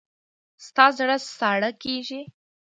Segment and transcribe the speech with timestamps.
[0.65, 2.21] ستا زړه ساړه کېږي.